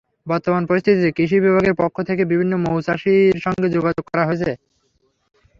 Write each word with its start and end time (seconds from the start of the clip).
বর্তমান 0.27 0.63
পরিস্থিতিতে 0.69 1.09
কৃষি 1.11 1.37
বিভাগের 1.39 1.75
পক্ষ 1.81 1.95
থেকে 2.09 2.23
বিভিন্ন 2.31 2.53
মৌচাষির 2.65 3.35
সঙ্গে 3.45 3.67
যোগাযোগ 3.75 4.03
করা 4.09 4.23
হয়েছে। 4.27 4.51